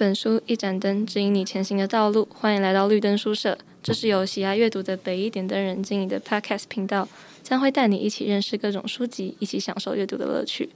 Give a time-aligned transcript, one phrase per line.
[0.00, 2.26] 本书，一盏灯，指引你前行的道路。
[2.32, 7.06] 欢迎来到绿灯书社，这是由喜爱阅读的北一点灯人经营的 Podcast 频道，
[7.42, 10.70] 将会带你一起认识各种书籍，一起享受阅读的乐趣。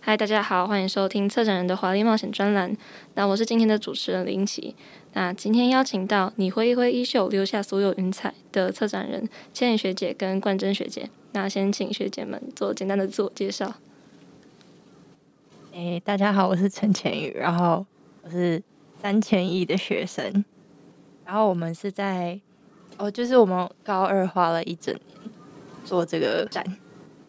[0.00, 2.76] 嗨，大家好，欢迎收听策展人的华丽冒险专栏。
[3.14, 4.74] 那我是今天的主持人林奇。
[5.12, 11.08] 那今天邀请到你挥一挥衣袖，留下所有云彩的策展人千羽学姐跟冠真学姐。
[11.30, 13.76] 那先请学姐们做简单的自我介绍。
[15.72, 17.86] 哎，大家好，我是陈千羽，然后。
[18.28, 18.62] 我是
[19.00, 20.44] 三千亿的学生，
[21.24, 22.38] 然后我们是在
[22.98, 25.30] 哦，就是我们高二花了一整年
[25.82, 26.62] 做这个展，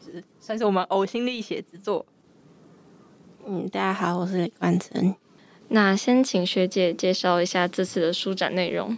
[0.06, 2.06] 就是算是我们呕心沥血之作。
[3.48, 5.16] 嗯，大家好，我是李冠真。
[5.70, 8.98] 那先请学姐介绍一下这次的书展内容。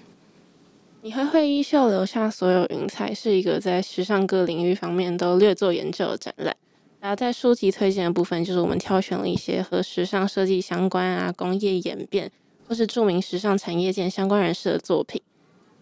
[1.04, 6.58] 你会会衣袖，留下所有云彩，是一个在时尚各领域方面都略做研究的展览。
[7.02, 12.32] 然后在书籍推荐的部分，就是我们挑选了一些和时尚设计相关啊、工业演变
[12.68, 15.20] 或是著名时尚产业界相关人士的作品。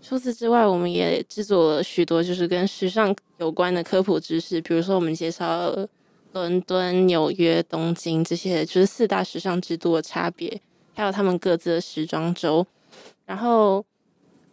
[0.02, 5.76] 除此之外，我们也制作了许多就是跟时尚有关的科普知识，比如说我们介绍
[6.32, 10.62] 伦敦、纽约、东京这些就是四大时尚之都的差别，
[10.96, 12.66] 还有他们各自的时装周。
[13.26, 13.86] 然后。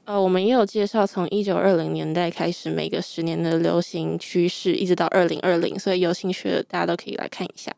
[0.07, 7.73] 呃，我们也有介绍从一九二零年代开始每个十年的流行趋势，一直到二零二零，所以有兴趣的大家都可以来看一下。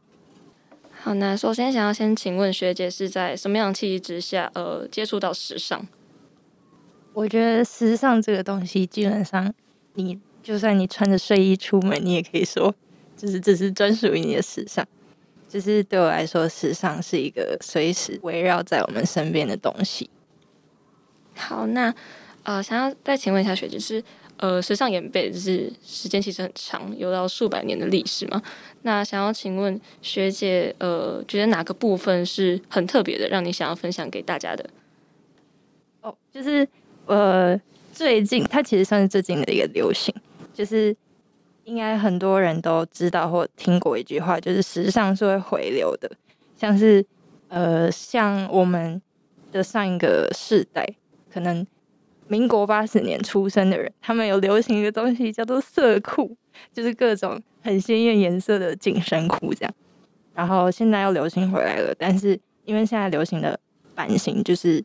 [0.91, 5.87] 好，那首先想要先请问学姐是在什么样的契机之下，呃，接触到时尚？
[7.15, 9.51] 我觉得时尚这个东西，基本上
[9.95, 12.75] 你就算你穿着睡衣出门，你也可以说，
[13.17, 14.87] 就是这是专属于你的时尚。
[15.49, 20.11] 就是对我来说，时尚是一个随时围绕在我们身边的东西。
[21.39, 21.95] 好，那
[22.43, 24.03] 呃，想要再请问一下学姐，就是
[24.39, 28.43] 呃，时尚演变就是时间其实很长，有到数百年的历史嘛？
[28.83, 34.69] 那想要请问学姐，呃，觉得哪个部分是很特别的，让你想要分享给大家的？
[36.03, 36.67] 哦，就是
[37.07, 37.61] 呃，
[37.93, 40.15] 最近它其实算是最近的一个流行，
[40.55, 40.95] 就是
[41.65, 46.11] 应该很多人都知道或听过一句话，就是时尚是会回流的，
[46.57, 47.05] 像是
[47.49, 49.03] 呃，像我们
[49.51, 50.87] 的上一个世代。
[51.39, 51.65] 可能
[52.27, 56.37] 民国八十年出生的人，他们有流行一个东西叫做色裤，
[56.75, 59.73] 就是各种很鲜艳颜色的紧身裤这样。
[60.35, 63.59] 然后现在又流行回来了，但是因为现在流行的
[63.95, 64.85] 版型就是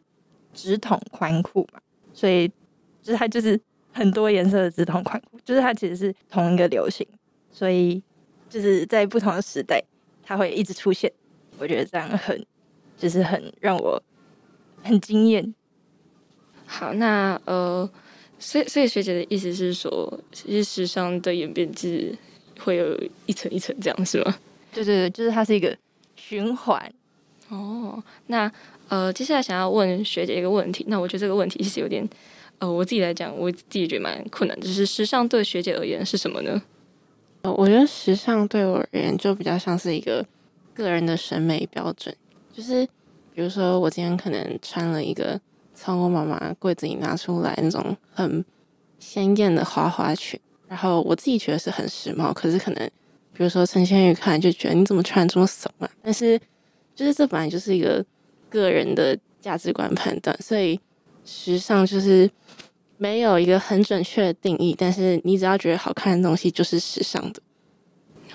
[0.53, 1.79] 直筒宽裤嘛，
[2.13, 2.47] 所以
[3.01, 3.59] 就是它就是
[3.91, 7.05] 很多颜色的直筒宽裤，就是它其实是同一个流行，
[7.51, 7.99] 所以
[8.47, 9.83] 就是在不同的时代
[10.21, 11.11] 它会一直出现。
[11.57, 12.45] 我觉得这样很
[12.95, 13.99] 就是很让我
[14.83, 15.55] 很惊艳。
[16.75, 17.87] 好，那呃，
[18.39, 22.11] 所以所以学姐的意思是说，其实时尚的演变是
[22.61, 24.35] 会有一层一层这样，是吗？
[24.73, 25.77] 对对对，就是它是一个
[26.15, 26.91] 循环。
[27.49, 28.51] 哦，那
[28.89, 32.03] 呃，接下来想要问学姐一个问题，那我觉得这个问题其实有点
[32.57, 36.59] 呃，我自己来讲，我自己觉得蛮困难，就是时尚对学姐而言是什么呢？
[37.43, 40.25] 呃，我觉得时尚对我而言就比较像是一个
[40.73, 42.15] 个人的审美标准，
[42.51, 42.83] 就是
[43.35, 45.39] 比如说我今天可能穿了一个。
[45.75, 48.43] 从我妈妈柜子里拿出来那种很
[48.99, 52.89] 鲜艳的花花裙，然后我自己觉得是很时髦，可是可能
[53.33, 55.89] 比如说陈千羽看就觉得你怎么穿这么怂啊？
[56.01, 56.39] 但是
[56.95, 58.05] 就是这本来就是一个
[58.49, 60.79] 个人的价值观判断，所以
[61.25, 62.29] 时尚就是
[62.97, 67.41] 没有一个很准确的定义，但是你只要觉得好看的东西就是时尚的。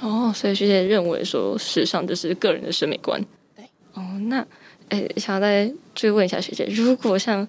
[0.01, 3.25] 哦，所以学姐认为说时尚就是个人的审美观。
[3.57, 4.47] 对，哦，那。
[4.89, 7.47] 哎，想要再追问一下学姐，如果像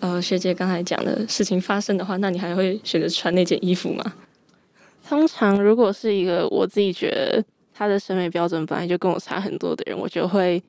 [0.00, 4.14] 呃学姐刚才讲的事情发生的话，那你还会选择穿那件衣服吗？
[5.08, 7.44] 通常如果是一个我自己觉得
[7.74, 10.62] 他的审美标准本来就跟我差很多的人，我就会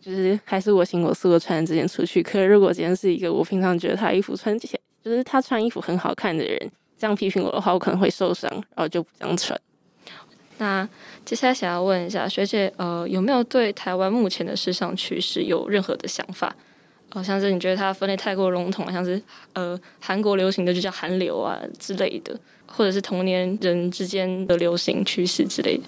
[0.00, 2.22] 就是还是我行我素的穿这件出去。
[2.22, 9.58] 可是如果今天是一个我平常觉得他衣服穿起来就是他穿衣服很好看的人，这样批评我的话，我可能会受伤，然后就不这样穿。
[10.60, 10.86] 那
[11.24, 16.54] 接下来想要问一下学姐，呃，有没有对台湾目前的时尚趋势有任何的想法？
[17.08, 19.20] 好、呃、像是你觉得它分类太过笼统，像是
[19.54, 25.84] 呃韩国流行的就叫韩流啊之类的，或者是同年人之间的流行趋势之类的。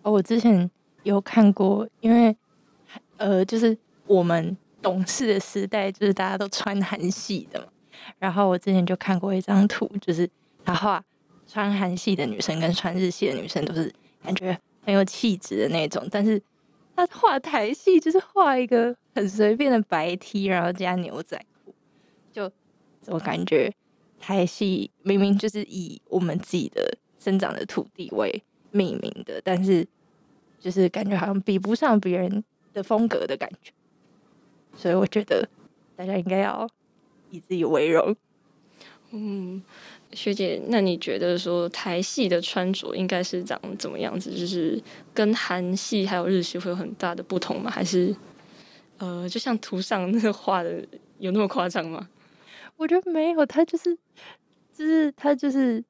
[0.00, 0.70] 哦，我之前
[1.02, 2.34] 有看过，因为
[3.18, 3.76] 呃，就是
[4.06, 7.66] 我们懂事的时代，就是大家都穿韩系的嘛。
[8.18, 10.26] 然后我之前就看过一张图，就是
[10.64, 11.04] 他画。
[11.52, 13.92] 穿韩系的女生跟穿日系的女生都是
[14.24, 16.42] 感觉很有气质的那种，但是
[16.96, 21.74] 她画台系就是画一个很随便的白 T，然后加牛仔裤，
[22.32, 22.50] 就
[23.08, 23.70] 我感觉
[24.18, 29.86] 台系明明就是以我们自己的生长的土地为命名的，但是
[30.58, 33.70] 就是感觉好像比不上别人的风格的感觉。
[34.74, 35.46] 所以我觉得
[35.96, 36.66] 大家应该要
[37.28, 38.16] 以自己为荣。
[39.14, 39.62] 嗯，
[40.12, 44.30] 学姐，那你觉得说台系的穿着应该是长怎么样子？
[44.30, 44.82] 就是
[45.12, 47.70] 跟韩系还有日系会有很大的不同吗？
[47.70, 48.16] 还是
[48.96, 50.82] 呃，就像图上那个画的
[51.18, 52.08] 有那么夸张吗？
[52.78, 53.94] 我觉得没有，他就是
[54.72, 55.84] 就是他就是，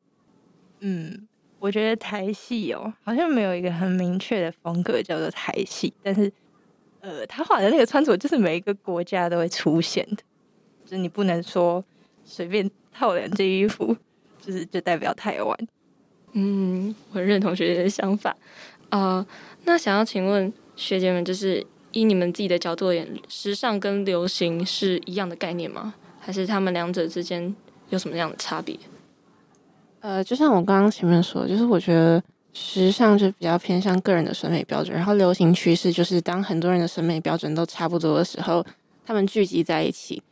[0.81, 1.29] 嗯，
[1.61, 6.33] 我觉得台系哦，好像没有一个很明确的风格叫做台系，但是
[7.01, 10.17] 呃，他画的那个穿着就是每一个国家都会出现的，
[10.85, 11.85] 就是你不能说
[12.25, 12.69] 随便。
[12.95, 13.97] 套两件衣服，
[14.41, 15.59] 就是就代表台湾。
[16.33, 18.37] 嗯，我认同学姐的想法。
[18.91, 19.27] 呃，
[19.65, 25.95] 那想要请问学姐们，就是以你们自己的角度而言，时尚跟流行是一样的概念吗？
[26.21, 27.55] 还是他们两者之间
[27.91, 28.79] 有什么样的差别？
[30.01, 32.23] 呃，就像我刚刚前面说，就是我觉得
[32.53, 38.65] 时尚就比较偏向个人的审美标准，然后流行趋势就是当很多人的审美标准都差不多的时候，
[39.05, 40.23] 他们聚集在一起。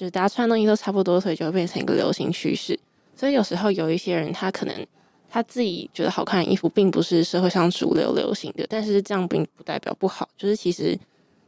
[0.00, 2.78] 就是大家穿的东西都差不多，所以就会变成一个流行趋势。
[3.14, 4.74] 所以有时候有一些人，他可能
[5.28, 10.26] 他自己觉得好看的衣服，并不是社会上主流流行的，但是这样并不代表不好。
[10.38, 10.98] 就是其实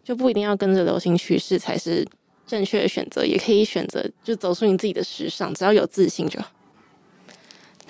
[0.04, 2.06] 就不一定要跟着流行趋势才是
[2.46, 6.50] 正确的选择，也可以选择就走出你自己的时尚，只要有自信就好。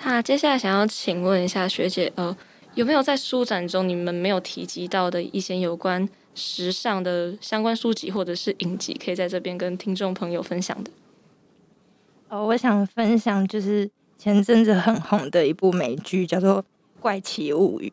[0.05, 2.33] 那接下来想要请问一下学姐，呃，
[2.75, 10.91] 有没有在书展中你们没有提及到的一些有关时尚的相关书籍或者是影集，可以在这边跟听众朋友分享的。
[12.29, 16.63] 哦，我想分享就是前阵子很红的一部美剧，叫做
[16.99, 17.87] 《怪奇物语》。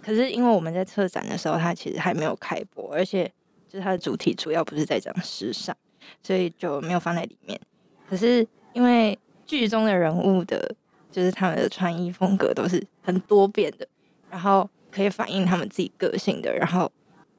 [0.00, 3.24] 可是因为我们在策展的时候，它其实还没有开播，而且
[3.68, 5.76] 就是它的主题主要不是在讲时尚，
[6.22, 7.60] 所以就没有放在里面。
[8.08, 10.72] 可是因为剧中的人物的，
[11.10, 13.88] 就是他们的穿衣风格都是很多变的，
[14.30, 16.90] 然后可以反映他们自己个性的，然后。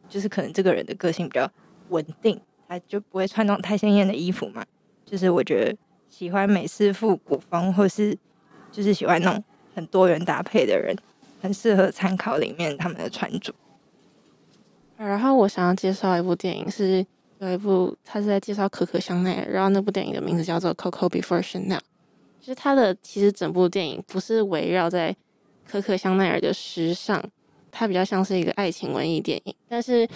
[0.09, 1.49] 就是可能这个人的个性比较
[1.89, 4.65] 稳定，他就不会穿那种太鲜艳的衣服嘛。
[5.05, 5.77] 就是我觉得
[6.09, 8.17] 喜欢美式复古风，或是
[8.71, 9.43] 就是喜欢那种
[9.75, 10.95] 很多元搭配的人，
[11.41, 13.53] 很适合参考里面他们的穿着。
[14.97, 17.05] 然后我想要介绍一部电影，是
[17.37, 21.77] 有一部他是在介绍可可香奈儿，然后那部电影的名字叫做《Coco Before Chanel》。
[22.41, 25.15] 就是他的其实整部电影不是围绕在
[25.65, 27.23] 可可香奈儿的时尚。
[27.71, 30.07] 它比较像是一个爱情文艺电影，但是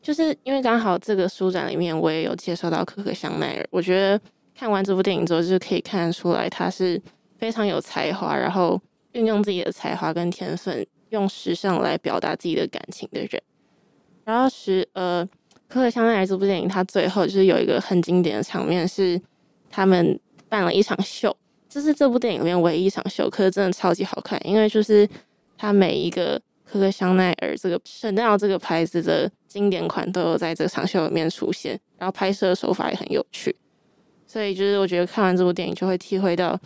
[0.00, 4.20] 就是因为刚好这个书展里面我也有介绍到可可香奈儿，我觉得
[4.54, 7.00] 看完这部电影之后，就是可以看得出来他是
[7.36, 8.80] 非常有才华，然后
[9.12, 13.42] 运用自己的才华跟天分，用时尚来表达自己的感情的人。
[14.24, 15.28] 然后是呃，
[15.68, 19.20] 可可香奈儿这部电影，它最后就是有一个很经典的场面，是
[19.68, 20.18] 他们
[20.48, 21.36] 办了一场秀，
[21.68, 25.08] 这是这部电影里面唯一一场秀，可是真的超级好看，因为就是
[25.56, 26.40] 它每一个。
[26.70, 33.56] 可可香奈儿这个 Chanel 这个牌子的经典款都有在这个长秀里面出现，然后拍摄手法也很有趣，
[34.26, 36.60] 所以就是我觉得看完这部电影就会体会到，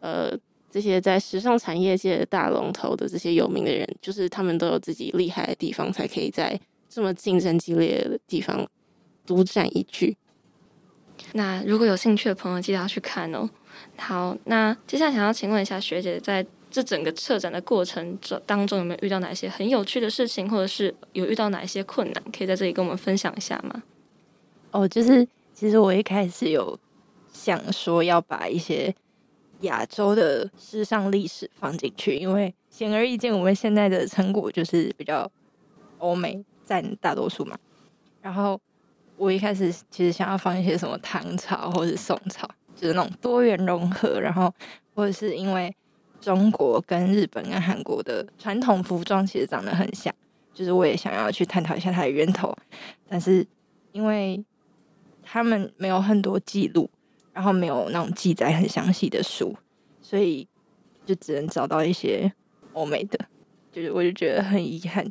[0.00, 0.36] 呃，
[0.68, 8.68] 这些在时尚产业界的大龙头的这些有名的人，就是他们都有自己厉害的地方，才可以在这么竞争激烈的地方
[9.24, 10.16] 独占一局。
[11.32, 13.48] 那如果有兴趣的朋友，记得要去看哦。
[13.96, 16.44] 好，那接下来想要请问一下学姐在。
[16.74, 23.80] 这整个策展的过程中当中有没有遇到哪些很有趣的事情，或者是有遇到哪一些困难，可以在这里跟我们分享一下吗？
[24.72, 26.76] 哦，就是其实我一开始有
[27.32, 28.92] 想说要把一些
[29.60, 35.30] 亚洲的时尚历史放进去，因为显而易见，我们现在的成果就是比较
[35.98, 37.56] 欧美占大多数嘛。
[38.20, 38.60] 然后
[39.16, 44.52] 我一开始其实想要放一些什么唐朝或者宋朝，就是那种多元融合，然后
[44.96, 45.72] 或者是因为。
[46.24, 50.12] 中国跟日本跟韩国的传统服装其实长得很像，
[50.54, 52.56] 就是我也想要去探讨一下它的源头，
[53.06, 53.46] 但是
[53.92, 54.42] 因为
[55.22, 56.88] 他们没有很多记录，
[57.34, 59.54] 然后没有那种记载很详细的书，
[60.00, 60.48] 所以
[61.04, 62.32] 就只能找到一些
[62.72, 63.18] 欧美的，
[63.70, 65.06] 就是我就觉得很遗憾。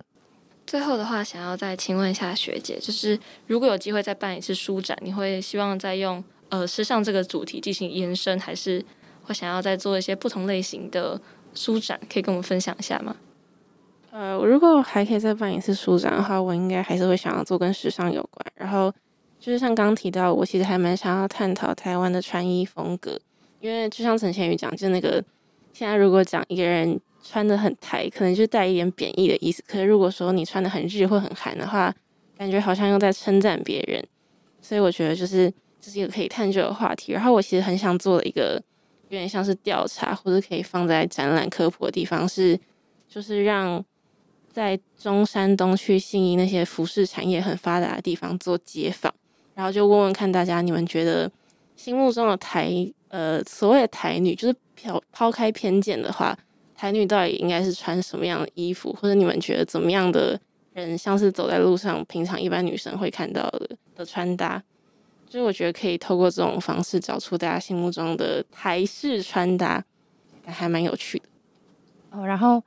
[0.66, 8.84] 最后的话，想要再请问一下学姐，就是如果有机会再办一次书展，你会希望再用呃时尚这个主题进行延伸，还是？
[9.28, 11.20] 我想要再做一些不同类型的
[11.54, 13.16] 书展，可以跟我们分享一下吗？
[14.12, 18.46] 呃，如果还可以再办一次书展的话，我应该还是会想要做跟时尚有关。
[18.56, 18.94] 然后
[19.40, 23.20] 就是像刚提到，我其实还蛮想要探讨台湾的穿衣风格，
[23.60, 25.24] 因为就像陈贤宇讲，就那个
[25.74, 29.64] 现在如果讲一个人穿得很台，可能就带一点贬义的意思。
[29.66, 31.92] 可是如果说你穿得很日或很韩的话，
[32.38, 34.06] 感觉好像又在称赞别人。
[34.62, 35.52] 所以我觉得就是
[35.82, 37.14] 这是一个可以探究的话题。
[37.14, 38.62] 然后我其实很想做一个。
[39.14, 42.60] 有点像是调查，或者可以放在展览科普的地方，是
[43.08, 43.84] 就是让
[44.50, 49.14] 在中山东区信义那些服饰产业很发达的地方做街访，
[49.54, 51.32] 然后就问问看大家，你们觉得
[51.76, 52.72] 心目中的台
[53.10, 56.36] 呃所谓的台女，就是抛抛开偏见的话，
[56.76, 60.40] 台女到底应该是穿什么样的衣服，或者你们觉得怎么样的
[60.74, 64.64] 人，像是走在路上，平常一般女生会看到的的穿搭，
[65.34, 69.84] 就是我觉得可以透过这种方式找出大家心目中的台式穿搭，
[70.46, 71.26] 还蛮有趣的。
[72.12, 72.64] 哦，然后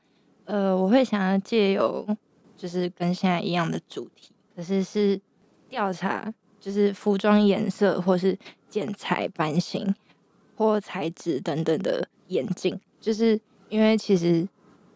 [0.47, 2.05] 呃，我会想要借由
[2.57, 5.21] 就是跟现在一样的主题，可是是
[5.69, 8.37] 调查，就是服装颜色或是
[8.69, 9.95] 剪裁、版型
[10.57, 14.45] 或材质等等的演进，就是因为其实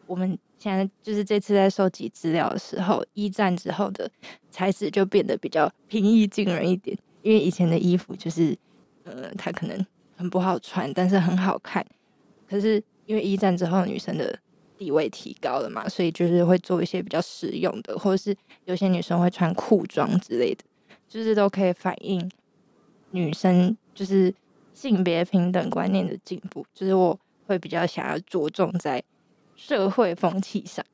[0.08, 4.10] 我们现在就是这次在收集资料的时候，一战之后的
[4.50, 8.56] 材质就变得比较平易近人一点，因为以前的衣服就是
[9.04, 9.86] 呃，它可能
[10.16, 11.84] 很不好穿，但是很好看，
[12.48, 12.82] 可是。
[13.06, 14.38] 因为一战之后女生的
[14.78, 18.36] 地位提高了嘛，所以就是会做一些比较实用的，或者是
[18.66, 20.62] 有些女生会穿裤装之类的，
[21.08, 22.30] 就是都可以反映
[23.10, 24.32] 女生就是
[24.72, 26.64] 性别平等观念的进步。
[26.72, 29.02] 就是我会比较想要着重在
[29.56, 30.84] 社会风气上。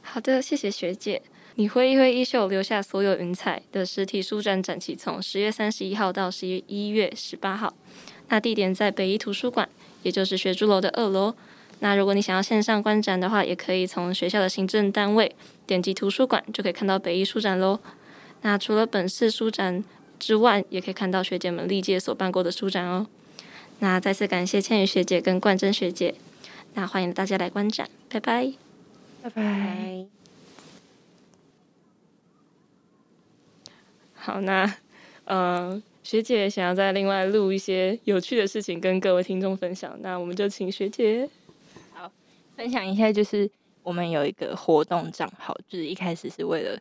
[0.00, 1.20] 好的，谢谢学姐。
[1.60, 7.74] 你挥一挥衣袖，留下所有云彩的实体书展展期从十月三十一号到十一月十八号，
[8.28, 9.68] 那地点在北一图书馆。
[10.02, 11.34] 也就是学珠楼的二楼。
[11.80, 15.30] 那如果你想要线上观展的话，也可以从学校的行政单位
[15.66, 17.78] 点击图书馆，就可以看到北一书展喽。
[18.40, 19.84] 那除了本次书展
[20.18, 23.06] 之外，也可以看到学姐们历届所办过的书展哦。
[23.80, 26.14] 那再次感谢千羽学姐跟冠珍学姐。
[26.72, 28.54] 那欢迎大家来观展，拜拜，
[29.22, 30.19] 拜拜。
[34.20, 34.72] 好，那
[35.24, 35.82] 嗯。
[36.02, 41.28] 学姐想要再另外录一些有趣的事情跟各位听众分享，那我们就请学姐。
[41.92, 42.10] 好，
[42.56, 43.48] 分享一下，就是
[43.82, 46.80] 我们有一个活动账号，就是一开始是为了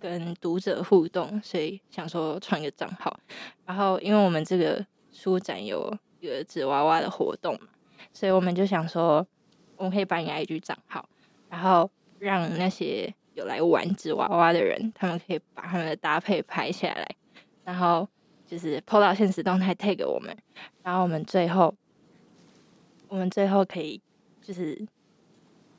[0.00, 3.18] 跟读者互动，所以想说创一个账号。
[3.66, 7.66] 然后因为我们这个书展有一个纸娃娃的活动嘛，
[8.14, 9.26] 所以我们就想说，
[9.76, 11.06] 我们可以把你 IG 账号，
[11.50, 17.16] 然后让那些有来玩纸娃娃的人，他们可以把他们的搭配拍下来，
[17.64, 18.08] 然后。
[18.44, 20.36] 就是 PO 到现实动态 tag 我们，
[20.82, 21.74] 然后我们最后，
[23.08, 23.98] 我们最后可以
[24.42, 24.86] 就是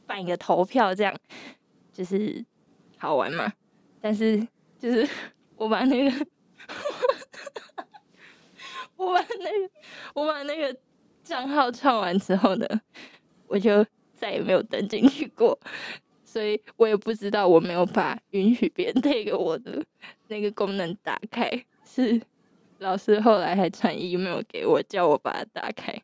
[0.07, 1.15] 办一个投票，这样
[1.91, 2.43] 就是
[2.97, 3.53] 好玩嘛。
[4.01, 4.47] 但是
[4.79, 5.07] 就是
[5.55, 6.25] 我把那个，
[8.95, 9.69] 我把那个，
[10.15, 10.75] 我把那个
[11.23, 12.67] 账号创完之后呢，
[13.45, 15.59] 我就再也没有登进去过，
[16.33, 19.85] 所以我也不知道我没有把允许别人 tag 我的
[20.29, 21.47] 那个功能打开
[21.85, 22.19] 是。
[22.79, 25.95] 老师后来还传 email 给我，叫我把它打开。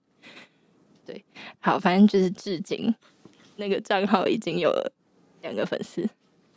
[1.05, 1.25] 对，
[1.59, 2.95] 好，反正就是至今
[3.57, 4.89] 那个账号已经有了
[5.41, 6.07] 两个粉丝，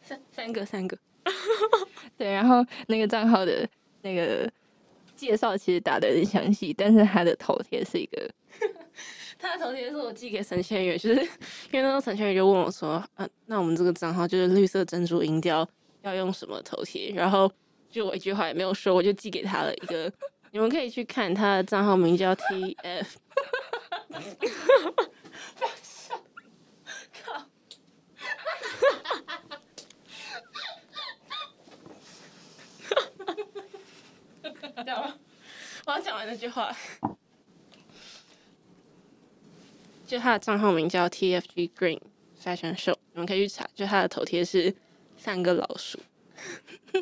[0.00, 0.96] 三三个三个。
[2.16, 3.68] 对，然后那个账号的
[4.02, 4.48] 那个
[5.16, 8.30] 介绍其实打得很详细，但是他的头贴是一个，
[9.42, 15.68] 他的头贴是我寄给陈千羽，就是因为那时候陈千羽就问我说：“啊，那我们这个账号就是绿色珍珠银雕，
[16.02, 17.52] 要用什么头贴？”然后。
[17.90, 20.11] 就我一句话也没有说，我就寄给他了一个，
[20.50, 23.18] 你们可以去看他的账号名叫 T F。
[27.22, 27.46] 靠！
[35.84, 36.75] 我要讲完那句话。
[40.12, 41.99] 就他的账号名叫 T F G Green
[42.38, 43.66] Fashion Show，你们可以去查。
[43.75, 44.75] 就他的头贴是
[45.16, 45.99] 三个老鼠。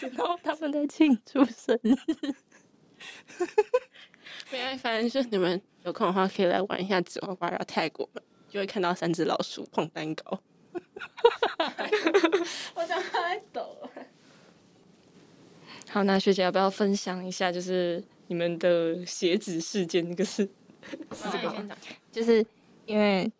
[0.00, 1.96] 然后他们在庆祝生日，
[4.52, 10.40] 没关系，反正就是你们有空的话可以来玩一下纸娃娃，然后泰国们，就会看到三只老鼠碰蛋糕。
[12.76, 13.90] 我想太抖了。
[15.88, 20.08] 好，那学姐要不要分享一下，就是你们的鞋子事件？
[20.08, 20.48] 那个是
[20.82, 21.76] 是这个？
[22.10, 22.44] 就是
[22.86, 23.30] 因为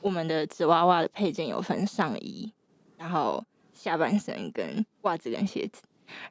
[0.00, 2.52] 我们的纸娃娃的配件有分上衣，
[2.96, 3.44] 然后。
[3.72, 5.82] 下半身跟袜子跟鞋子，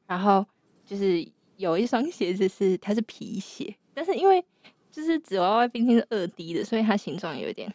[0.08, 0.44] 然后
[0.84, 1.26] 就是
[1.58, 4.44] 有一双鞋子是它是皮鞋，但是因为
[4.92, 7.72] 就是纸娃娃毕竟是二 D 的，所以它形状有点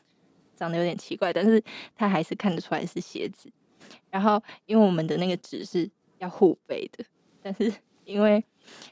[0.57, 1.63] 长得有点奇怪，但是
[1.95, 3.49] 它还是看得出来是鞋子。
[4.11, 7.05] 然后因为我们的那个纸是要护背的，
[7.41, 7.73] 但是
[8.05, 8.45] 因为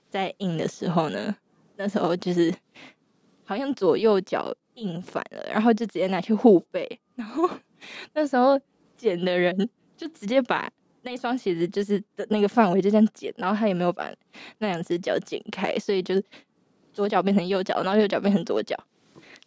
[0.08, 1.36] 在印的时候呢，
[1.76, 2.54] 那时候就是
[3.48, 7.48] 好像左右脚印反了，然后就直接拿去护背，然后
[8.12, 8.60] 那时候
[8.94, 10.70] 剪的人就直接把。
[11.02, 14.12] 那双鞋子就是的那个范围就这样剪，然后他也没有把
[14.58, 16.22] 那两只脚剪开，所以就是
[16.92, 18.76] 左脚变成右脚，然后右脚变成左脚。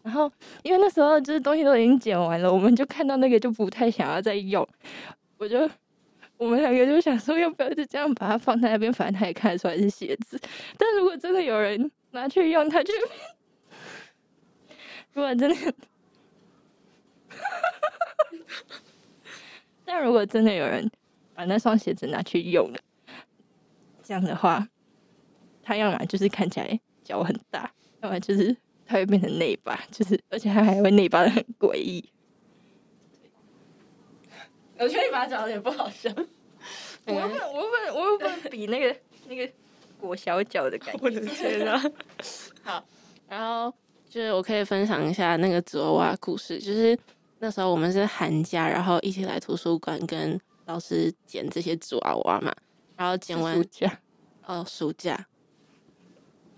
[0.02, 0.32] 然后
[0.64, 4.68] 因为那时候就是东西都已经剪完了，我们就看到那个就不太想要再用，
[5.38, 5.70] 我就
[6.38, 10.40] 我们两个就想说，要不要就这样把它放在那边，反正他也看得出来是鞋子。
[10.78, 12.94] 但如果真的有人拿去用，他就
[15.36, 15.74] 果真的，
[19.86, 20.90] 但如果真的有人
[21.34, 22.80] 把那双鞋子拿去用了，
[24.04, 24.68] 这样的话，
[25.64, 27.72] 他要么就是看起来脚很大，
[28.02, 32.04] 要么就是他会变成内八，就是而且他还会内八的很诡异。
[34.78, 36.10] 我觉得你把它讲的有点不好笑。
[37.06, 38.96] 我又不能，我又不能，我又不能比那个
[39.28, 39.52] 那个
[40.00, 41.00] 裹小脚的感觉。
[41.06, 41.84] 我的天啊！
[42.64, 42.84] 好，
[43.28, 43.74] 然后
[44.12, 46.60] 就是我可以分享一下那个纸娃娃故事。
[46.60, 46.98] 就是
[47.40, 52.54] 那时候我们是寒假，然后一起来图书馆跟老师捡这些纸娃娃嘛。
[52.98, 54.00] 然后捡完暑假，
[54.46, 55.26] 哦，暑假，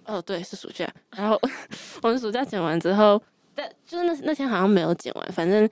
[0.06, 0.92] 哦，对，是暑假。
[1.12, 1.40] 然后
[2.02, 3.22] 我们暑假捡完之后，
[3.54, 5.70] 但就是那那天好像没有捡完，反正。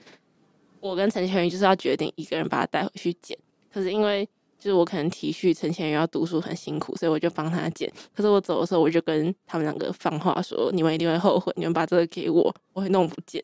[0.79, 3.37] 我跟陈千宇就是要决定一个人把它带回去捡，
[3.71, 4.27] 可是因为
[4.61, 7.91] 就是我可能体恤陈千宇要读书很辛苦，所以我就帮他捡。
[8.15, 13.43] 可是我走的时候，我就跟他们两个放话说：“你们一定会后悔，你们把这个给我，我会弄不见。”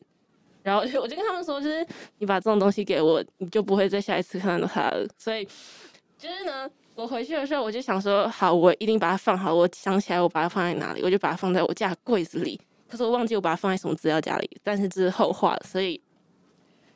[0.62, 1.84] 然后我就跟他们说：“就是
[2.18, 5.44] 你把这种东西给我，你就不会再下一次看到它了。”所以
[6.16, 12.60] 就是呢，我回去的时候我就想说：“好，我一定把它放好。”我想起来我把它放在哪里，我就把它放在我家柜子里。
[12.88, 16.00] 可是我忘记我把它放在什么资料夹里，但是这是后话，所以。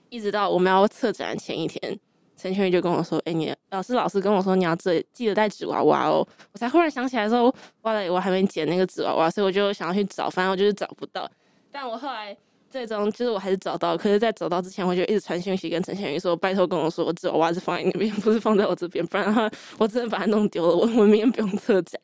[0.09, 1.99] 一直到我们要策展前一天，
[2.43, 11.31] 陈千玉就跟我说：“哎、你老师老师跟我说你要这记得带纸娃娃哦。”我才忽然想起来说：“哇嘞，我还没捡那个纸娃娃，所以我就想要去找，反正我就是找不到。
[11.71, 12.37] 但我后来
[12.69, 20.75] 最终就是我还是找到，可是，在找到之前，我就一直传讯息跟陈千玉说：拜托跟我说，我纸娃娃是放在那边， 不是放在我这边，不然的话我真的把它弄丢了。
[20.75, 22.01] 我我明天不用车展。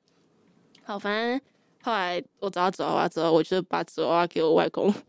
[0.85, 1.40] 好，反正
[1.82, 4.95] 后来我找到纸娃娃之后，我就把纸娃娃给我外公。”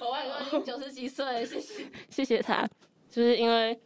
[0.00, 2.66] 我外公九十几岁，谢谢谢谢他，
[3.14, 3.78] 就是因为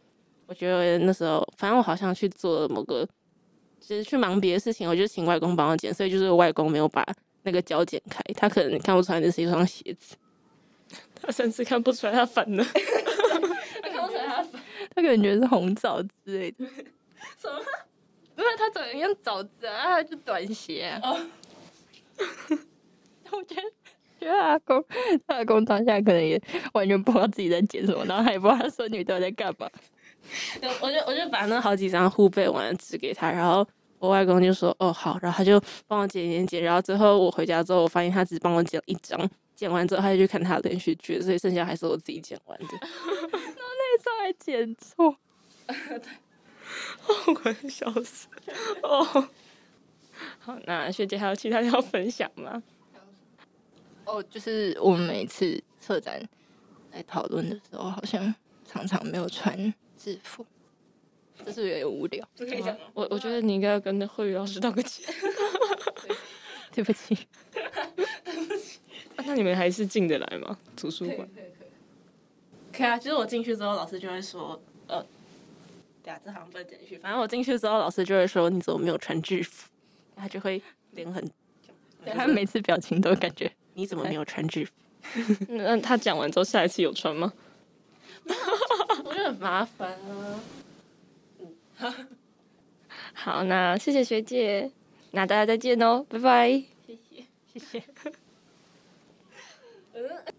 [0.47, 3.07] 我觉得那时候，反正我好像去做了某个，
[3.79, 7.05] 就是去忙别的事情，我就请外公帮我剪，所以就是我外公没有把
[7.43, 10.15] 那个胶剪开，他可能看不出来那是一双鞋子，
[11.13, 14.59] 他甚至看不出来他反了，他看不出来他反，
[14.95, 16.65] 他可能觉得是红枣之类的，
[17.37, 17.61] 什么？
[18.35, 21.19] 因为他长得像枣子啊，他就短鞋啊，哦、
[23.29, 23.61] 我觉得。
[24.19, 24.83] 觉得阿公，
[25.27, 26.41] 他阿公当下可能也
[26.73, 29.69] 完全不知道自己在剪什么，然后也不知道他孙女到底在干嘛。
[30.81, 33.65] 我就我就把那好几张互背完的纸给他，然后
[33.97, 42.65] 我外公就说：“哦，好。”然后他就帮我剪剪剪，然后最后我回家之后，我发现他只帮我剪了一张，剪完之后他就去看他的连续剧，所以剩下还是我自己剪完的。
[42.81, 42.89] 然
[43.31, 45.15] 后那一张还剪错，
[45.67, 46.11] 对，
[47.27, 48.27] 我快笑死
[48.83, 49.27] 哦。
[50.39, 52.61] 好，那学姐还有其他要分享吗？
[54.09, 56.19] 哦，就是我们每次策展
[56.91, 58.33] 来讨论的时候，好像
[58.65, 60.45] 常常没有穿制服，
[61.45, 62.27] 这是有点无聊？
[62.37, 65.13] 可以讲，我我觉得你应该要跟慧宇老师道个歉。
[66.71, 67.27] 对不起，
[68.23, 68.79] 对不起。
[69.25, 70.57] 那你们还是进得来吗？
[70.77, 71.27] 图书馆？
[71.35, 71.67] 可以可以。
[72.71, 75.05] 可以啊，其实我进去之后，老师就会说，呃，
[76.03, 76.97] 对啊，这好像不能进去。
[76.99, 79.67] 反正我进去之后，老师就会说，你怎么没有穿制服？
[80.15, 81.29] 他就会脸很，
[82.05, 83.51] 他每次表情都感觉。
[83.73, 84.71] 你怎么没有穿制服？
[85.47, 87.31] 那他讲完之后，下一次有穿吗？
[88.25, 90.39] 我觉得很麻烦啊。
[93.13, 94.71] 好，那谢谢学姐，
[95.11, 96.51] 那大家再见哦，拜拜。
[96.85, 97.83] 谢谢，谢谢。